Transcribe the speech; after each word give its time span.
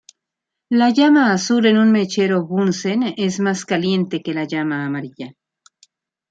La 0.81 0.85
llama 0.99 1.25
azul 1.33 1.67
en 1.71 1.77
un 1.77 1.91
mechero 1.91 2.43
Bunsen 2.47 3.05
es 3.17 3.39
más 3.39 3.65
caliente 3.65 4.23
que 4.23 4.33
la 4.33 4.45
llama 4.45 4.83
amarilla. 4.83 5.31